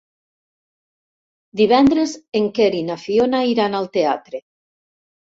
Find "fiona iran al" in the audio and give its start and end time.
3.01-3.85